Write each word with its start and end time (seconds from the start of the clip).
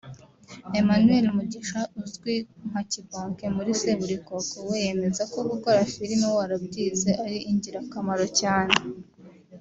Emmanuel 0.79 1.25
Mugisha 1.37 1.79
uzwi 2.03 2.35
nka 2.69 2.81
Kibonge 2.91 3.45
muri 3.55 3.71
Seburikoko 3.81 4.55
we 4.67 4.75
yemeza 4.85 5.23
ko 5.33 5.39
gukora 5.49 5.79
filime 5.93 6.27
warabyize 6.37 7.09
ari 7.23 7.37
ingirakamaro 7.51 8.25
cyane 8.39 8.75